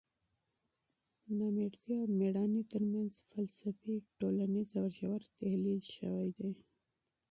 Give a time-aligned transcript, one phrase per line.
[1.37, 6.51] نامېړتیا او مېړانې ترمنځ فلسفي، ټولنیز او ژور تحلیل شوی دی.